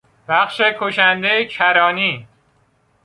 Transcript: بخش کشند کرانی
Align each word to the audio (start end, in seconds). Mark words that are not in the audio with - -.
بخش 0.27 0.61
کشند 0.79 1.25
کرانی 1.49 2.27